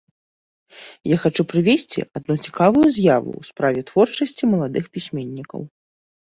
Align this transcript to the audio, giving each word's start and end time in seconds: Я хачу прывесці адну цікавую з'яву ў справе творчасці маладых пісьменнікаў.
Я 1.09 1.17
хачу 1.25 1.45
прывесці 1.51 2.05
адну 2.21 2.35
цікавую 2.49 2.85
з'яву 2.97 3.31
ў 3.41 3.53
справе 3.53 3.79
творчасці 3.93 4.43
маладых 4.55 4.85
пісьменнікаў. 4.99 5.61